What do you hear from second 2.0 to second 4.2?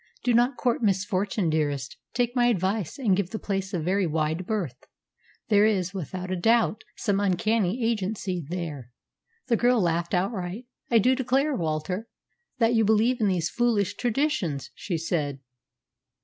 Take my advice, and give the place a very